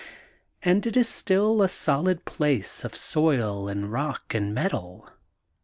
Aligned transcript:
And 0.63 0.87
it 0.87 0.97
is 0.97 1.07
still 1.07 1.61
a 1.61 1.67
solid 1.67 2.25
place 2.25 2.83
of 2.83 2.95
soil 2.95 3.67
and 3.67 3.91
rock 3.91 4.33
and 4.33 4.51
metal. 4.51 5.07